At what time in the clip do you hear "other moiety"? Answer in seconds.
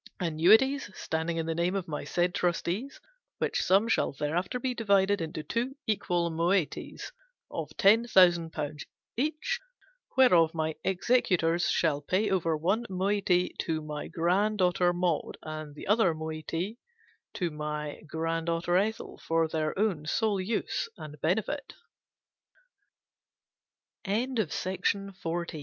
15.85-16.79